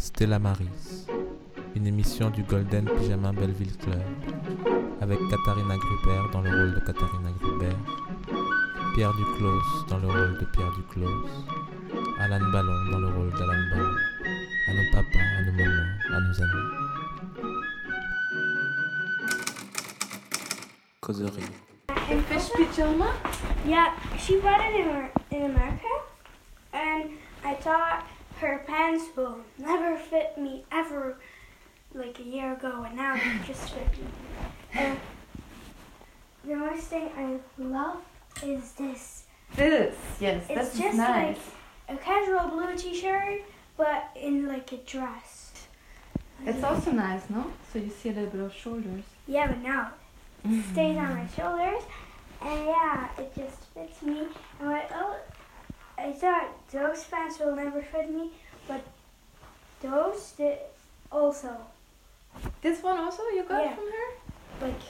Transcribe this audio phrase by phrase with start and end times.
[0.00, 1.06] Stella Maris,
[1.76, 4.00] une émission du Golden Pyjama Belleville Club,
[5.02, 7.76] avec Katharina Gruber dans le rôle de Katharina Gruber,
[8.94, 9.60] Pierre Duclos
[9.90, 11.28] dans le rôle de Pierre Duclos,
[12.18, 13.94] Alan Ballon dans le rôle d'Alan Ballon,
[14.68, 16.70] à nos papas, à nos mamans, à nos amis.
[21.02, 21.42] Causerie.
[22.26, 23.12] Fish pajama?
[23.66, 25.92] Yeah, she bought it in, in America,
[26.72, 27.10] and
[27.44, 28.06] I thought
[28.40, 31.16] her pants will never fit me ever,
[31.94, 34.06] like a year ago, and now they just fit me.
[34.74, 34.98] And
[36.44, 37.98] the most thing I love
[38.42, 39.24] is this.
[39.56, 41.36] This, yes, It's that's just nice.
[41.88, 43.42] like a casual blue t-shirt,
[43.76, 45.52] but in like a dress.
[46.46, 47.44] It's also nice, no?
[47.72, 49.04] So you see a little bit of shoulders.
[49.26, 49.90] Yeah, but now
[50.44, 51.82] it stays on my shoulders,
[52.40, 54.20] and yeah, it just fits me.
[54.60, 55.16] And what oh,
[56.00, 58.30] I thought those pants will never fit me,
[58.66, 58.82] but
[59.82, 60.58] those did
[61.12, 61.56] also.
[62.62, 63.74] This one also you got Yeah.
[63.74, 64.66] from her?
[64.66, 64.80] Like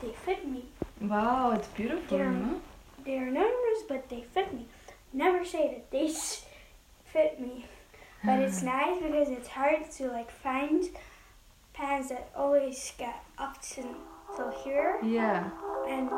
[0.00, 0.64] they fit me.
[1.00, 2.30] Wow, it's beautiful, Yeah.
[2.30, 2.60] no?
[3.04, 4.66] They're numbers, but they fit me.
[5.12, 6.08] Never say that they
[7.12, 7.66] fit me,
[8.24, 10.84] but it's nice because it's hard to like find
[11.72, 13.82] pants that always get up to
[14.36, 14.98] till here.
[15.02, 15.48] Yeah.
[15.88, 16.10] And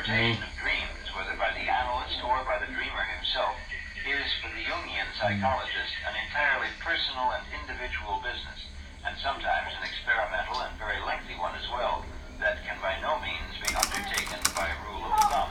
[0.00, 3.54] interpretation of dreams, whether by the analyst or by the dreamer himself,
[4.02, 8.60] is for the Jungian psychologist an entirely personal and individual business,
[9.06, 12.04] and sometimes an experimental and very lengthy one as well,
[12.40, 15.50] that can by no means be undertaken by rule of thumb.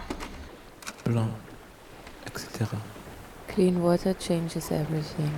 [1.05, 1.33] Blanc,
[2.25, 2.81] etc.
[3.47, 5.33] Clean water changes everything.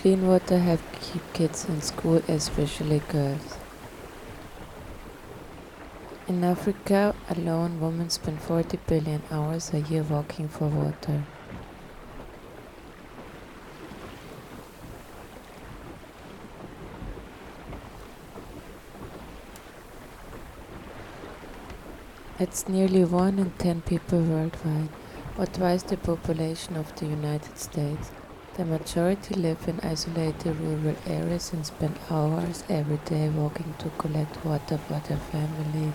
[0.00, 3.58] Clean water help keep kids in school, especially girls.
[6.26, 11.24] In Africa alone, women spend 40 billion hours a year walking for water.
[22.38, 24.88] It's nearly 1 in 10 people worldwide,
[25.36, 28.12] or twice the population of the United States.
[28.60, 34.44] The majority live in isolated rural areas and spend hours every day walking to collect
[34.44, 35.94] water for their families.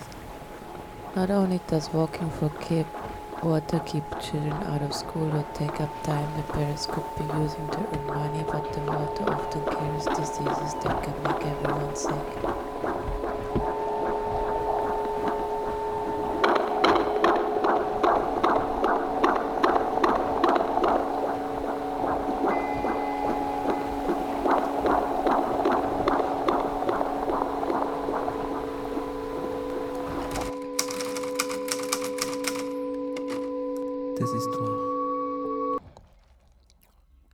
[1.14, 2.88] Not only does walking for keep
[3.40, 7.68] water keep children out of school or take up time the parents could be using
[7.70, 12.65] to earn money, but the water often carries diseases that can make everyone sick.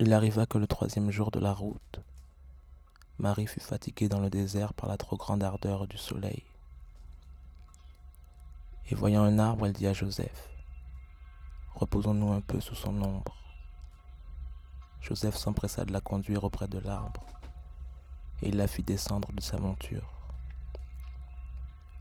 [0.05, 2.01] Il arriva que le troisième jour de la route,
[3.21, 6.43] Marie fut fatiguée dans le désert par la trop grande ardeur du soleil.
[8.91, 10.51] Et voyant un arbre, elle dit à Joseph,
[11.77, 13.37] Reposons-nous un peu sous son ombre.
[15.01, 17.25] Joseph s'empressa de la conduire auprès de l'arbre,
[18.43, 20.11] et il la fit descendre de sa monture.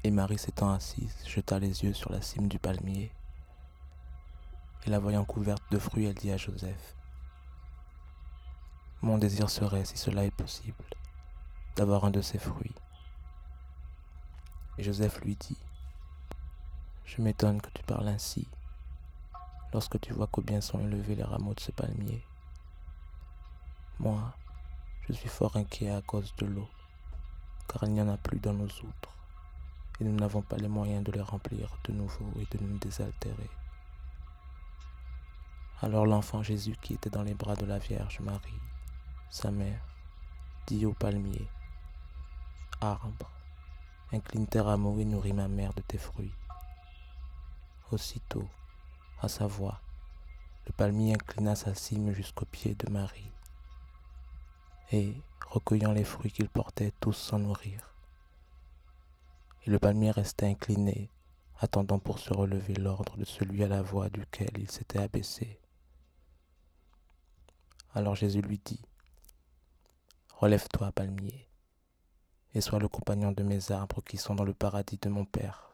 [0.04, 3.12] Et Marie s'étant assise, jeta les yeux sur la cime du palmier,
[4.88, 6.96] et la voyant couverte de fruits, elle dit à Joseph,
[9.04, 10.84] Mon désir serait, si cela est possible,
[11.76, 12.76] d'avoir un de ces fruits.
[14.78, 15.58] Et Joseph lui dit,
[17.06, 18.48] Je m'étonne que tu parles ainsi,
[19.74, 22.24] lorsque tu vois combien sont élevés les rameaux de ce palmier.
[24.00, 24.36] Moi,
[25.08, 26.70] je suis fort inquiet à cause de l'eau,
[27.68, 29.16] car il n'y en a plus dans nos outres,
[30.00, 33.50] et nous n'avons pas les moyens de les remplir de nouveau et de nous désaltérer.
[35.82, 38.60] Alors l'enfant Jésus qui était dans les bras de la Vierge Marie,
[39.32, 39.82] sa mère,
[40.68, 41.48] dit au palmier,
[42.82, 43.32] Arbre,
[44.12, 46.34] incline tes rameaux et nourris ma mère de tes fruits.
[47.94, 48.48] Aussitôt,
[49.22, 49.80] à sa voix,
[50.68, 53.32] le palmier inclina sa cime jusqu'aux pieds de Marie,
[54.92, 55.16] et,
[55.48, 57.94] recueillant les fruits qu'il portait, tous s'en nourrirent.
[59.66, 61.10] Et le palmier restait incliné,
[61.58, 65.58] attendant pour se relever l'ordre de celui à la voix duquel il s'était abaissé.
[67.94, 68.82] Alors Jésus lui dit,
[70.42, 71.48] Relève-toi, palmier,
[72.56, 75.70] et sois le compagnon de mes arbres qui sont dans le paradis de mon Père.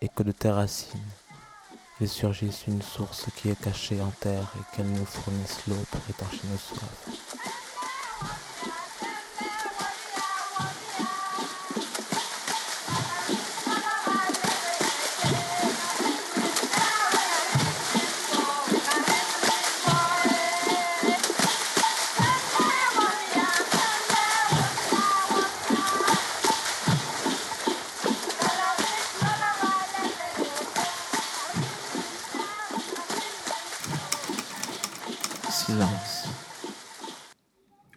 [0.00, 1.10] Et que de tes racines,
[2.00, 6.00] il surgisse une source qui est cachée en terre et qu'elle nous fournisse l'eau pour
[6.08, 7.65] étancher nos soifs.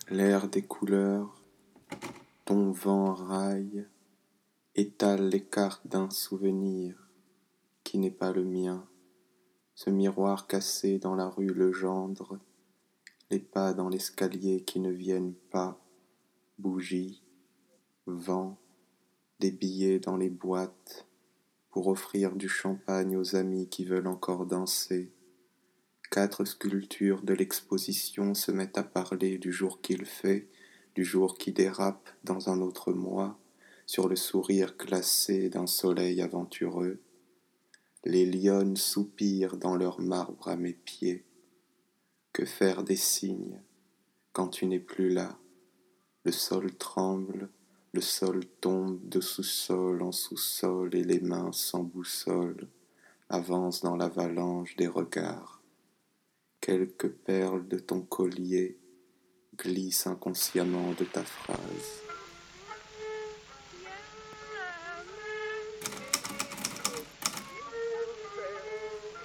[0.10, 1.40] L'air des couleurs,
[2.46, 3.86] ton vent raille,
[4.74, 7.12] étale les cartes d'un souvenir
[7.84, 8.88] qui n'est pas le mien.
[9.76, 12.40] Ce miroir cassé dans la rue le gendre,
[13.30, 15.80] les pas dans l'escalier qui ne viennent pas,
[16.58, 17.22] bougies,
[18.08, 18.58] vent,
[19.40, 21.06] des billets dans les boîtes
[21.70, 25.12] pour offrir du champagne aux amis qui veulent encore danser
[26.12, 30.48] Quatre sculptures de l'exposition se mettent à parler du jour qu'il fait,
[30.96, 33.38] du jour qui dérape dans un autre mois,
[33.86, 37.00] sur le sourire glacé d'un soleil aventureux.
[38.06, 41.26] Les lionnes soupirent dans leur marbre à mes pieds.
[42.34, 43.62] Que faire des signes
[44.34, 45.38] quand tu n'es plus là?
[46.24, 47.50] Le sol tremble,
[47.92, 52.68] le sol tombe de sous-sol en sous-sol et les mains sans boussole
[53.30, 55.59] avancent dans l'avalanche des regards
[56.62, 58.78] quelques perles de ton collier
[59.58, 61.58] glissent inconsciemment de ta phrase.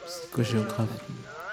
[0.06, 1.43] Psychogéographie.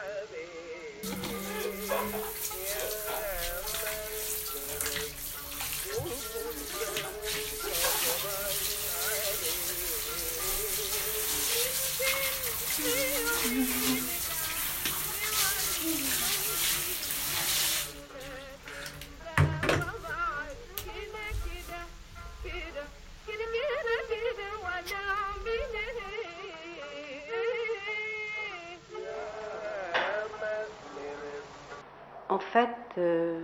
[32.31, 33.41] En fait, euh,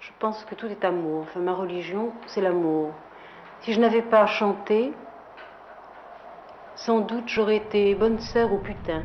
[0.00, 1.24] je pense que tout est amour.
[1.24, 2.94] Enfin, ma religion, c'est l'amour.
[3.60, 4.94] Si je n'avais pas chanté,
[6.74, 9.02] sans doute j'aurais été bonne sœur ou putain.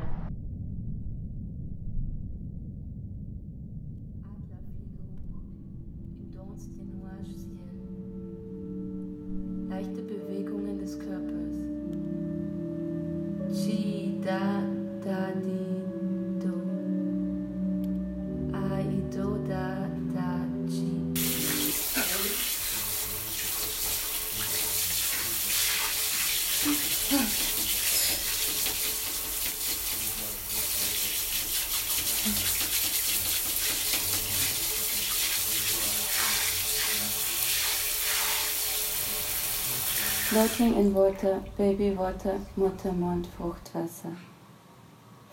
[40.33, 44.15] Floating in water, baby water, Muttermund, Fruchtwasser.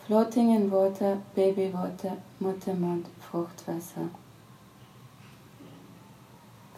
[0.05, 4.11] Floating in water, baby water, Muttermund, Fruchtwasser.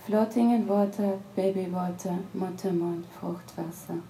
[0.06, 4.02] Floating in water, baby water, Muttermund, Fruchtwasser.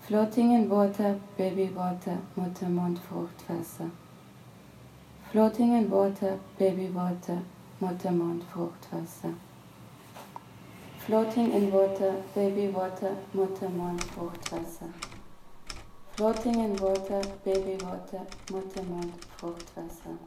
[0.00, 3.90] Floating in water, baby water, Muttermund, Fruchtwasser.
[5.30, 7.42] Floating in water, baby water,
[7.82, 9.34] Muttermund, Fruchtwasser.
[11.06, 14.92] Floating in water, baby water, Muttermund, Fruchtwasser.
[16.16, 20.18] Floating in water, baby water, Muttermund, Fruchtwasser.